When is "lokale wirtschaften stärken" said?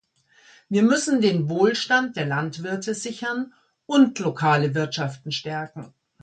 4.17-5.93